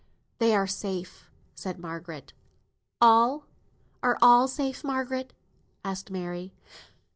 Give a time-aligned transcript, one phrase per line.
[0.39, 2.33] "They are safe," said Margaret.
[2.99, 3.45] "All?
[4.01, 5.31] Are all safe, Margaret?"
[5.85, 6.55] asked Mary.